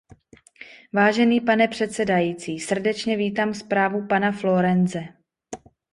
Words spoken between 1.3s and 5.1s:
pane předsedající, srdečně vítám zprávu pana Florenze.